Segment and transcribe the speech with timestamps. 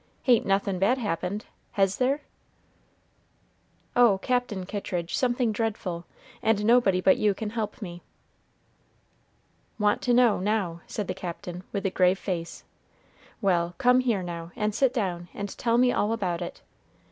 [0.23, 2.21] "Hain't nothin' bad happened, hes there?"
[3.95, 4.17] "Oh!
[4.17, 6.05] Captain Kittridge, something dreadful;
[6.41, 8.01] and nobody but you can help me."
[9.77, 12.63] "Want to know, now!" said the Captain, with a grave face.
[13.41, 16.63] "Well, come here, now, and sit down, and tell me all about it.